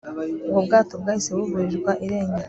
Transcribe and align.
ubwo 0.47 0.59
bwato 0.67 0.93
bwahise 1.01 1.29
buburirwa 1.37 1.91
irengero 2.05 2.39